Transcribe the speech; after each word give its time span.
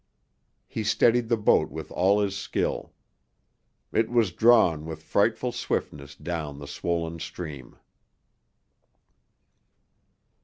He 0.67 0.83
steadied 0.83 1.29
the 1.29 1.37
boat 1.37 1.69
with 1.69 1.91
all 1.91 2.21
his 2.21 2.35
skill. 2.35 2.91
It 3.93 4.09
was 4.09 4.31
drawn 4.31 4.83
with 4.87 5.03
frightful 5.03 5.51
swiftness 5.51 6.15
down 6.15 6.57
the 6.57 6.65
swollen 6.67 7.19
stream. 7.19 7.77